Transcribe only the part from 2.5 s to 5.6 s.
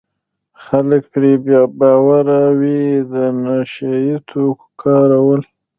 وي د نشه یي توکو کارول.